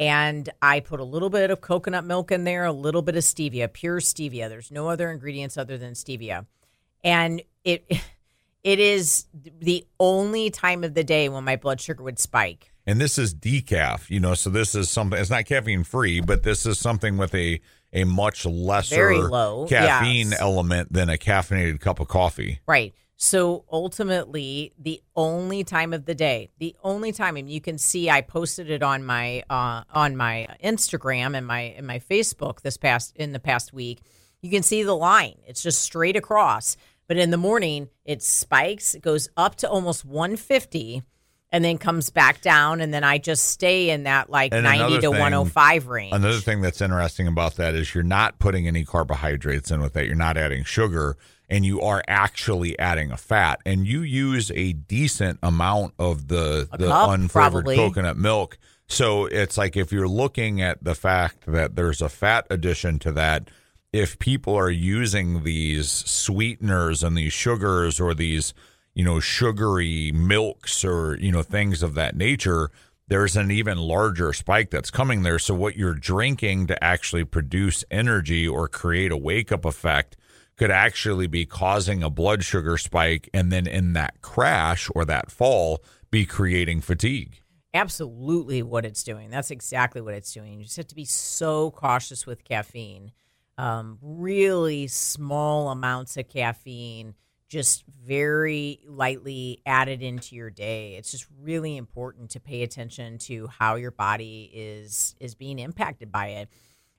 [0.00, 3.22] And I put a little bit of coconut milk in there, a little bit of
[3.22, 4.48] stevia, pure stevia.
[4.48, 6.46] There's no other ingredients other than stevia.
[7.04, 7.84] And it
[8.64, 9.26] it is
[9.60, 12.72] the only time of the day when my blood sugar would spike.
[12.88, 16.42] And this is decaf, you know, so this is something it's not caffeine free, but
[16.44, 17.60] this is something with a
[17.92, 20.40] a much lesser Very low caffeine yes.
[20.40, 22.60] element than a caffeinated cup of coffee.
[22.66, 22.94] Right.
[23.16, 28.10] So ultimately, the only time of the day, the only time, and you can see,
[28.10, 32.76] I posted it on my uh, on my Instagram and my and my Facebook this
[32.76, 34.02] past in the past week.
[34.42, 36.76] You can see the line; it's just straight across.
[37.08, 41.02] But in the morning, it spikes, it goes up to almost 150,
[41.52, 44.96] and then comes back down, and then I just stay in that like And 90
[44.96, 46.12] to thing- 105 range.
[46.12, 50.06] Another thing that's interesting about that is you're not putting any carbohydrates in with that.
[50.06, 51.16] You're not adding sugar,
[51.48, 53.60] and you are actually adding a fat.
[53.64, 57.76] And you use a decent amount of the A the cup, unflavored probably.
[57.76, 58.58] coconut milk.
[58.88, 63.12] So it's like if you're looking at the fact that there's a fat addition to
[63.12, 63.48] that,
[63.92, 68.54] if people are using these sweeteners and these sugars or these
[68.94, 72.70] you know sugary milks or you know things of that nature
[73.08, 77.84] there's an even larger spike that's coming there so what you're drinking to actually produce
[77.90, 80.16] energy or create a wake up effect
[80.56, 85.30] could actually be causing a blood sugar spike and then in that crash or that
[85.30, 87.42] fall be creating fatigue
[87.76, 89.30] absolutely what it's doing.
[89.30, 90.54] That's exactly what it's doing.
[90.54, 93.12] You just have to be so cautious with caffeine.
[93.58, 97.14] Um, really small amounts of caffeine,
[97.48, 100.96] just very lightly added into your day.
[100.96, 106.12] It's just really important to pay attention to how your body is is being impacted
[106.12, 106.48] by it.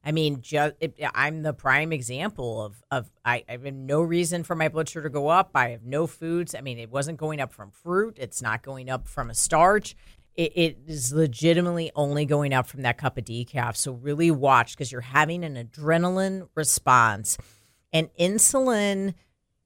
[0.03, 0.75] I mean, just
[1.13, 5.09] I'm the prime example of of I, I have no reason for my blood sugar
[5.09, 5.51] to go up.
[5.53, 6.55] I have no foods.
[6.55, 8.17] I mean, it wasn't going up from fruit.
[8.17, 9.95] It's not going up from a starch.
[10.37, 13.75] It, it is legitimately only going up from that cup of decaf.
[13.75, 17.37] So really watch because you're having an adrenaline response,
[17.91, 19.15] and insulin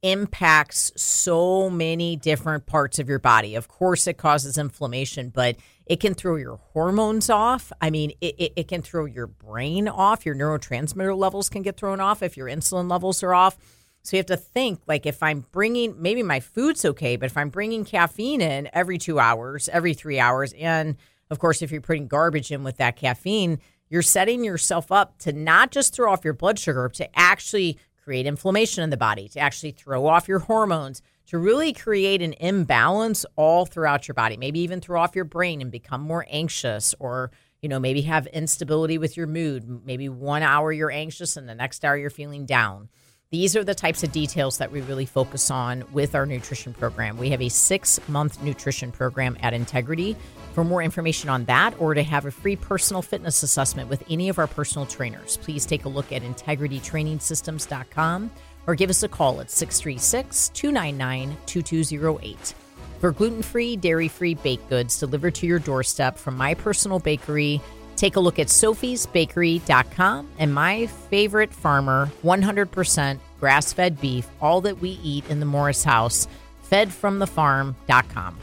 [0.03, 3.53] impacts so many different parts of your body.
[3.53, 7.71] Of course, it causes inflammation, but it can throw your hormones off.
[7.81, 10.25] I mean, it, it, it can throw your brain off.
[10.25, 13.57] Your neurotransmitter levels can get thrown off if your insulin levels are off.
[14.03, 17.37] So you have to think like if I'm bringing maybe my food's okay, but if
[17.37, 20.95] I'm bringing caffeine in every two hours, every three hours, and
[21.29, 25.31] of course, if you're putting garbage in with that caffeine, you're setting yourself up to
[25.31, 29.39] not just throw off your blood sugar, to actually create inflammation in the body, to
[29.39, 34.59] actually throw off your hormones, to really create an imbalance all throughout your body, maybe
[34.59, 37.31] even throw off your brain and become more anxious or
[37.61, 39.85] you know maybe have instability with your mood.
[39.85, 42.89] Maybe one hour you're anxious and the next hour you're feeling down
[43.31, 47.17] these are the types of details that we really focus on with our nutrition program.
[47.17, 50.17] We have a six month nutrition program at Integrity.
[50.53, 54.27] For more information on that or to have a free personal fitness assessment with any
[54.27, 58.31] of our personal trainers, please take a look at integritytrainingsystems.com
[58.67, 62.53] or give us a call at 636 299 2208.
[62.99, 67.61] For gluten free, dairy free baked goods delivered to your doorstep from my personal bakery,
[68.01, 74.79] Take a look at sophiesbakery.com and my favorite farmer, 100% grass fed beef, all that
[74.79, 76.27] we eat in the Morris house,
[76.71, 78.37] fedfromthefarm.com.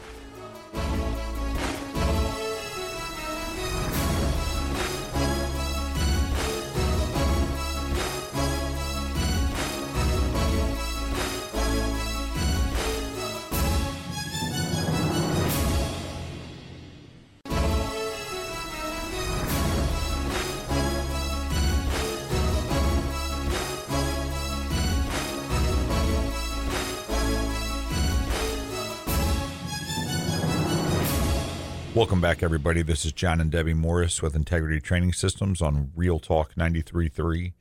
[31.99, 32.81] Welcome back, everybody.
[32.81, 37.51] This is John and Debbie Morris with Integrity Training Systems on Real Talk 93.3.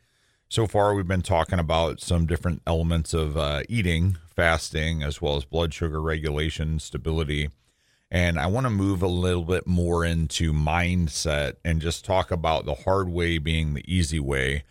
[0.48, 5.34] So far, we've been talking about some different elements of uh, eating, fasting, as well
[5.34, 7.50] as blood sugar regulation, stability.
[8.12, 12.64] And I want to move a little bit more into mindset and just talk about
[12.64, 14.62] the hard way being the easy way.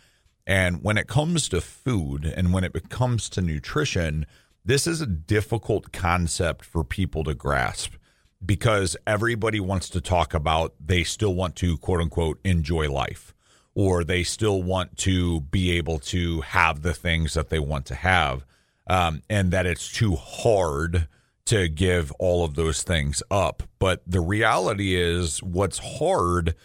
[0.45, 4.27] And when it comes to food and when it comes to nutrition,
[4.63, 7.96] this is a difficult concept for people to grasp
[8.45, 13.33] because everybody wants to talk about they still want to quote unquote enjoy life
[13.73, 17.95] or they still want to be able to have the things that they want to
[17.95, 18.45] have
[18.87, 21.07] um, and that it's too hard
[21.45, 23.63] to give all of those things up.
[23.79, 26.55] But the reality is, what's hard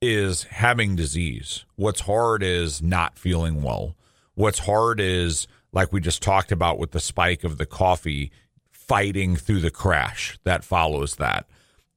[0.00, 1.64] is having disease.
[1.76, 3.96] What's hard is not feeling well.
[4.34, 8.32] What's hard is, like we just talked about with the spike of the coffee,
[8.86, 11.46] fighting through the crash that follows that.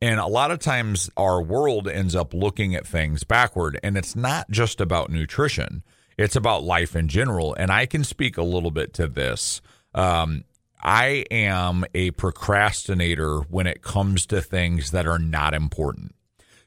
[0.02, 4.16] And a lot of times our world ends up looking at things backward, and it's
[4.16, 5.84] not just about nutrition,
[6.18, 7.54] it's about life in general.
[7.56, 9.62] And I can speak a little bit to this.
[9.94, 10.44] Um,
[10.82, 16.14] I am a procrastinator when it comes to things that are not important.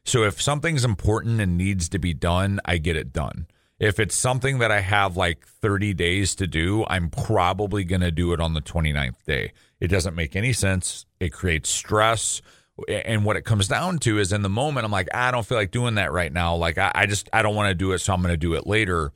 [0.04, 3.46] So if something's important and needs to be done, I get it done.
[3.78, 8.10] If it's something that I have like 30 days to do, I'm probably going to
[8.10, 9.52] do it on the 29th day.
[9.80, 11.06] It doesn't make any sense.
[11.20, 12.42] It creates stress.
[12.88, 15.46] And what it comes down to is in the moment, I'm like, ah, I don't
[15.46, 16.54] feel like doing that right now.
[16.56, 17.98] Like, I, I just, I don't want to do it.
[17.98, 19.12] So I'm going to do it later.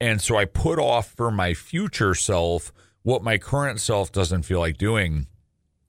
[0.00, 4.60] And so I put off for my future self what my current self doesn't feel
[4.60, 5.26] like doing.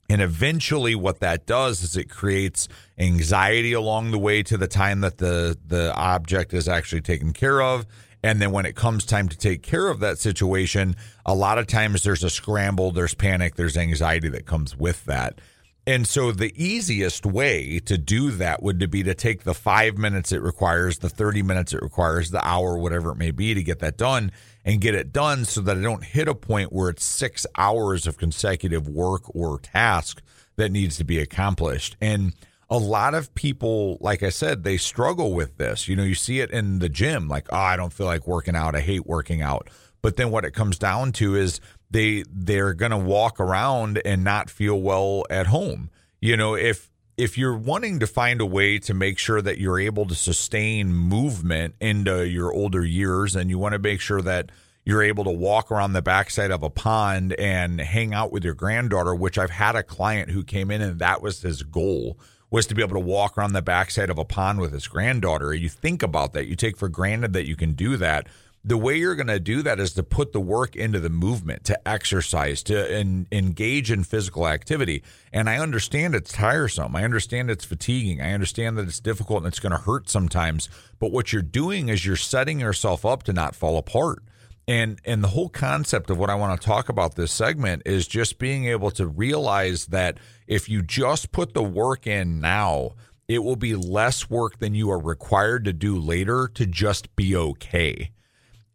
[0.08, 2.68] And eventually, what that does is it creates
[2.98, 7.62] anxiety along the way to the time that the, the object is actually taken care
[7.62, 7.86] of.
[8.24, 10.96] And then when it comes time to take care of that situation,
[11.26, 15.42] a lot of times there's a scramble, there's panic, there's anxiety that comes with that.
[15.86, 20.32] And so the easiest way to do that would be to take the five minutes
[20.32, 23.80] it requires, the 30 minutes it requires, the hour, whatever it may be to get
[23.80, 24.32] that done
[24.64, 28.06] and get it done so that I don't hit a point where it's six hours
[28.06, 30.22] of consecutive work or task
[30.56, 31.98] that needs to be accomplished.
[32.00, 32.32] And
[32.70, 35.88] a lot of people, like I said, they struggle with this.
[35.88, 38.56] You know, you see it in the gym, like, oh, I don't feel like working
[38.56, 38.74] out.
[38.74, 39.68] I hate working out.
[40.02, 41.60] But then what it comes down to is
[41.90, 45.90] they they're going to walk around and not feel well at home.
[46.20, 49.78] You know, if if you're wanting to find a way to make sure that you're
[49.78, 54.50] able to sustain movement into your older years and you want to make sure that
[54.84, 58.54] you're able to walk around the backside of a pond and hang out with your
[58.54, 62.18] granddaughter, which I've had a client who came in and that was his goal
[62.54, 65.52] was to be able to walk around the backside of a pond with his granddaughter.
[65.52, 66.46] You think about that.
[66.46, 68.28] You take for granted that you can do that
[68.66, 71.64] the way you're going to do that is to put the work into the movement,
[71.64, 75.02] to exercise, to en- engage in physical activity.
[75.34, 76.96] And I understand it's tiresome.
[76.96, 78.22] I understand it's fatiguing.
[78.22, 80.70] I understand that it's difficult and it's going to hurt sometimes.
[80.98, 84.22] But what you're doing is you're setting yourself up to not fall apart.
[84.66, 88.06] And and the whole concept of what I want to talk about this segment is
[88.06, 92.92] just being able to realize that if you just put the work in now,
[93.28, 97.36] it will be less work than you are required to do later to just be
[97.36, 98.10] okay.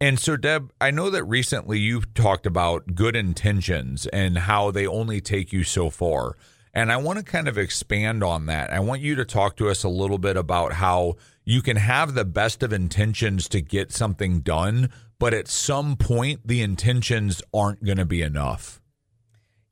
[0.02, 4.88] And so, Deb, I know that recently you've talked about good intentions and how they
[4.88, 6.38] only take you so far.
[6.74, 8.72] And I want to kind of expand on that.
[8.72, 12.14] I want you to talk to us a little bit about how you can have
[12.14, 14.90] the best of intentions to get something done,
[15.20, 18.82] but at some point, the intentions aren't going to be enough.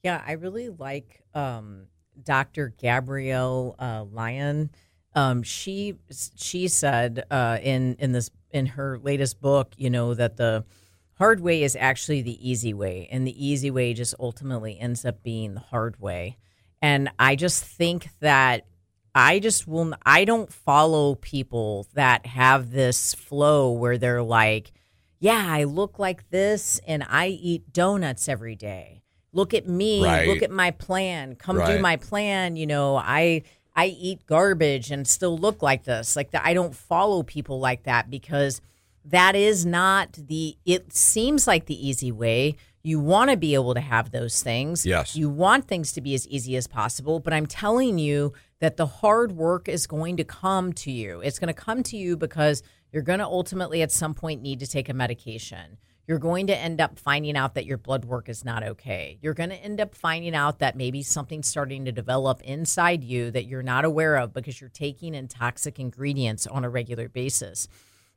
[0.04, 1.88] Yeah, I really like um,
[2.22, 2.74] Dr.
[2.78, 4.70] Gabrielle uh, Lyon.
[5.16, 5.96] Um, she
[6.36, 10.66] she said uh, in in this in her latest book, you know, that the
[11.14, 15.24] hard way is actually the easy way, and the easy way just ultimately ends up
[15.24, 16.38] being the hard way.
[16.82, 18.68] And I just think that
[19.16, 24.72] I just will, I don't follow people that have this flow where they're like,
[25.20, 29.04] yeah, I look like this and I eat donuts every day.
[29.34, 30.04] Look at me.
[30.04, 30.28] Right.
[30.28, 31.36] Look at my plan.
[31.36, 31.78] Come right.
[31.78, 32.56] do my plan.
[32.56, 33.44] You know, I
[33.76, 36.16] I eat garbage and still look like this.
[36.16, 38.62] Like that, I don't follow people like that because
[39.06, 40.58] that is not the.
[40.66, 42.56] It seems like the easy way.
[42.84, 44.86] You want to be able to have those things.
[44.86, 45.16] Yes.
[45.16, 47.20] You want things to be as easy as possible.
[47.20, 51.20] But I'm telling you that the hard work is going to come to you.
[51.22, 52.64] It's going to come to you because
[52.98, 55.78] you're going to ultimately at some point need to take a medication
[56.08, 59.20] you're going to end up finding out that your blood work is not okay.
[59.22, 63.30] You're going to end up finding out that maybe something's starting to develop inside you
[63.32, 67.68] that you're not aware of because you're taking in toxic ingredients on a regular basis.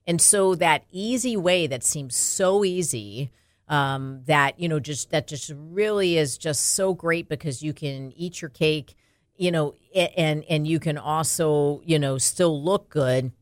[0.06, 3.32] And so that easy way that seems so easy
[3.66, 8.12] um, that you know just that just really is just so great because you can
[8.12, 8.94] eat your cake
[9.40, 13.32] you know, and and you can also, you know, still look good.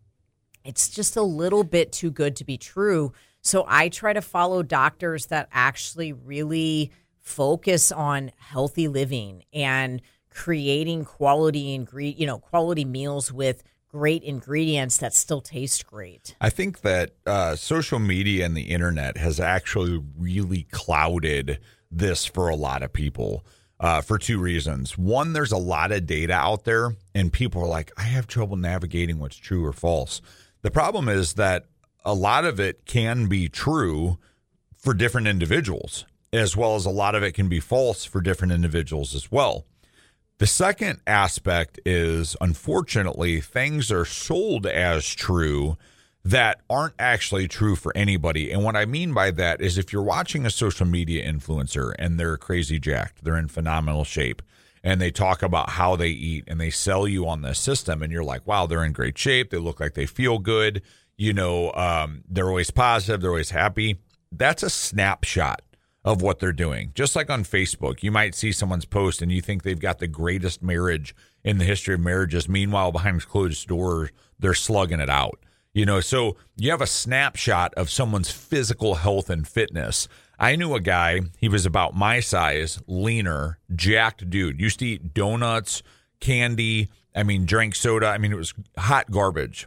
[0.69, 3.15] It's just a little bit too good to be true.
[3.41, 11.07] So I try to follow doctors that actually really focus on healthy living and creating
[11.07, 16.37] quality ingredient, you know, quality meals with great ingredients that still taste great.
[16.39, 21.61] I think that uh, social media and the internet has actually really clouded
[21.91, 23.43] this for a lot of people
[23.81, 24.99] uh, for two reasons.
[24.99, 28.57] One, there's a lot of data out there, and people are like, I have trouble
[28.57, 30.21] navigating what's true or false.
[30.63, 31.67] The problem is that
[32.05, 34.19] a lot of it can be true
[34.77, 38.53] for different individuals, as well as a lot of it can be false for different
[38.53, 39.67] individuals as well.
[40.39, 45.77] The second aspect is unfortunately, things are sold as true
[46.25, 48.53] that aren't actually true for anybody.
[48.53, 52.19] And what I mean by that is if you're watching a social media influencer and
[52.19, 54.43] they're crazy jacked, they're in phenomenal shape,
[54.83, 58.13] and they talk about how they eat and they sell you on this system, and
[58.13, 59.51] you're like, wow, they're in great shape.
[59.51, 60.83] They look like they feel good.
[61.17, 63.99] You know, um, they're always positive, they're always happy.
[64.31, 65.63] That's a snapshot
[66.05, 66.93] of what they're doing.
[66.95, 70.07] Just like on Facebook, you might see someone's post and you think they've got the
[70.07, 71.15] greatest marriage
[71.45, 72.49] in the history of marriages.
[72.49, 75.41] Meanwhile, behind closed doors, they're slugging it out.
[75.75, 80.09] You know, so you have a snapshot of someone's physical health and fitness.
[80.39, 84.61] I knew a guy, he was about my size, leaner, jacked dude.
[84.61, 85.83] Used to eat donuts,
[86.21, 88.07] candy, I mean, drank soda.
[88.07, 89.67] I mean, it was hot garbage.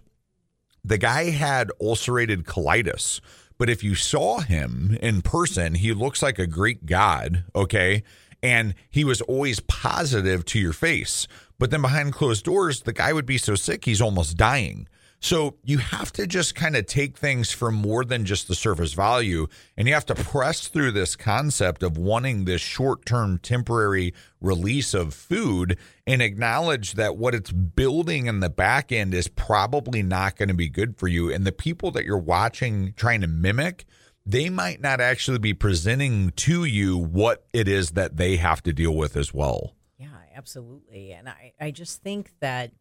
[0.83, 3.19] The guy had ulcerated colitis
[3.61, 8.01] but if you saw him in person, he looks like a Greek god, okay?
[8.41, 11.27] And he was always positive to your face.
[11.59, 14.87] But then behind closed doors, the guy would be so sick, he's almost dying.
[15.23, 18.93] So you have to just kind of take things for more than just the surface
[18.93, 19.45] value.
[19.77, 24.95] And you have to press through this concept of wanting this short term temporary release
[24.95, 30.37] of food and acknowledge that what it's building in the back end is probably not
[30.37, 31.31] going to be good for you.
[31.31, 33.85] And the people that you're watching trying to mimic,
[34.25, 38.73] they might not actually be presenting to you what it is that they have to
[38.73, 39.75] deal with as well.
[39.99, 41.11] Yeah, absolutely.
[41.11, 42.71] And I, I just think that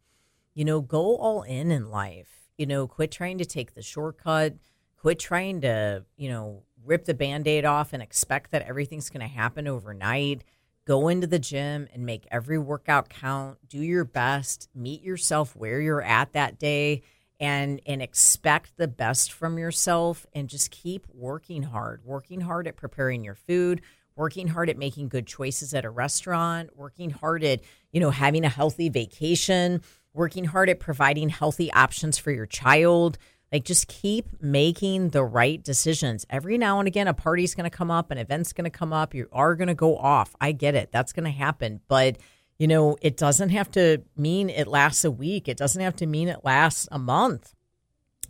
[0.60, 2.50] you know, go all in in life.
[2.58, 4.56] You know, quit trying to take the shortcut.
[4.98, 9.26] Quit trying to, you know, rip the band aid off and expect that everything's going
[9.26, 10.44] to happen overnight.
[10.86, 13.56] Go into the gym and make every workout count.
[13.70, 14.68] Do your best.
[14.74, 17.04] Meet yourself where you're at that day
[17.40, 22.02] and and expect the best from yourself and just keep working hard.
[22.04, 23.80] Working hard at preparing your food,
[24.14, 27.60] working hard at making good choices at a restaurant, working hard at,
[27.92, 29.80] you know, having a healthy vacation
[30.12, 33.18] working hard at providing healthy options for your child.
[33.52, 36.24] Like just keep making the right decisions.
[36.30, 38.92] Every now and again, a party's going to come up, an event's going to come
[38.92, 39.14] up.
[39.14, 40.36] You are going to go off.
[40.40, 40.92] I get it.
[40.92, 41.80] That's going to happen.
[41.88, 42.18] But,
[42.58, 46.06] you know, it doesn't have to mean it lasts a week, it doesn't have to
[46.06, 47.54] mean it lasts a month.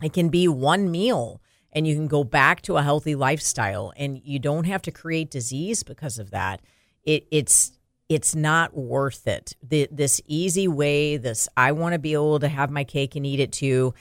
[0.01, 1.41] It can be one meal
[1.73, 5.31] and you can go back to a healthy lifestyle and you don't have to create
[5.31, 6.61] disease because of that.
[7.03, 7.73] It, it's
[8.11, 9.55] it's not worth it.
[9.63, 13.25] The, this easy way, this I want to be able to have my cake and
[13.25, 13.93] eat it too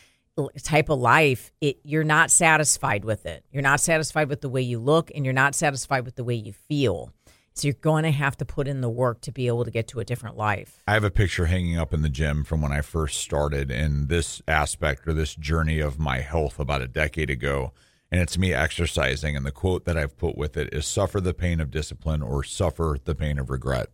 [0.62, 3.44] type of life, it you're not satisfied with it.
[3.52, 6.34] You're not satisfied with the way you look and you're not satisfied with the way
[6.34, 7.12] you feel.
[7.54, 9.86] So you're going to have to put in the work to be able to get
[9.88, 10.82] to a different life.
[10.88, 14.06] I have a picture hanging up in the gym from when I first started in
[14.06, 17.72] this aspect or this journey of my health about a decade ago.
[18.11, 19.36] And it's me exercising.
[19.36, 22.42] And the quote that I've put with it is suffer the pain of discipline or
[22.42, 23.88] suffer the pain of regret.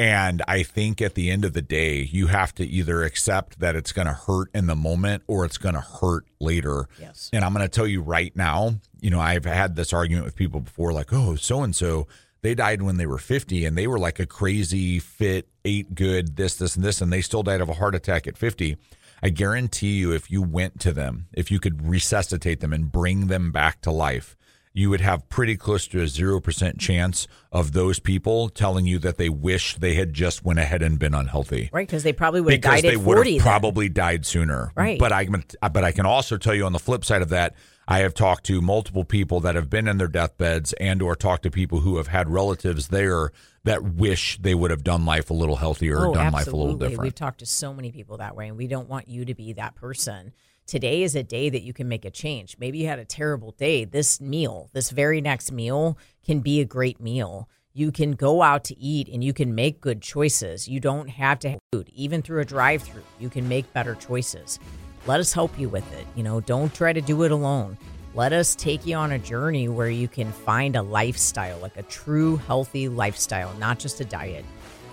[0.00, 3.76] And I think at the end of the day, you have to either accept that
[3.76, 6.88] it's going to hurt in the moment or it's going to hurt later.
[6.98, 7.28] Yes.
[7.34, 10.36] And I'm going to tell you right now, you know, I've had this argument with
[10.36, 12.06] people before like, oh, so and so,
[12.40, 16.36] they died when they were 50 and they were like a crazy, fit, ate good,
[16.36, 18.78] this, this, and this, and they still died of a heart attack at 50.
[19.22, 23.26] I guarantee you, if you went to them, if you could resuscitate them and bring
[23.26, 24.34] them back to life,
[24.72, 29.16] you would have pretty close to a 0% chance of those people telling you that
[29.16, 31.70] they wish they had just went ahead and been unhealthy.
[31.72, 34.72] Right, because they probably would have because died they would 40 have probably died sooner.
[34.76, 34.98] Right.
[34.98, 37.54] But I but I can also tell you on the flip side of that,
[37.88, 41.42] I have talked to multiple people that have been in their deathbeds and or talked
[41.42, 43.32] to people who have had relatives there
[43.64, 46.38] that wish they would have done life a little healthier oh, or done absolutely.
[46.38, 47.02] life a little different.
[47.02, 49.54] We've talked to so many people that way and we don't want you to be
[49.54, 50.32] that person
[50.70, 52.56] today is a day that you can make a change.
[52.60, 53.84] Maybe you had a terrible day.
[53.84, 57.48] This meal, this very next meal, can be a great meal.
[57.72, 60.68] You can go out to eat and you can make good choices.
[60.68, 63.02] You don't have to have food, even through a drive through.
[63.18, 64.60] You can make better choices.
[65.06, 66.06] Let us help you with it.
[66.14, 67.76] You know, don't try to do it alone.
[68.14, 71.82] Let us take you on a journey where you can find a lifestyle, like a
[71.82, 74.44] true healthy lifestyle, not just a diet.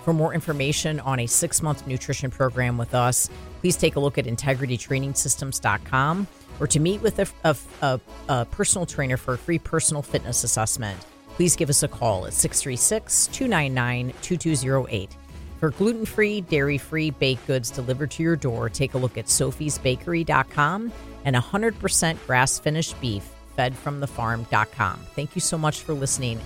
[0.08, 3.28] For more information on a six month nutrition program with us,
[3.60, 6.26] please take a look at integritytrainingsystems.com
[6.58, 8.00] or to meet with a, a, a,
[8.30, 10.98] a personal trainer for a free personal fitness assessment.
[11.34, 15.14] Please give us a call at 636 299 2208.
[15.60, 19.26] For gluten free, dairy free baked goods delivered to your door, take a look at
[19.26, 20.90] sophiesbakery.com
[21.26, 25.00] and 100% grass finished beef fed from the farm.com.
[25.14, 26.40] Thank you so much for listening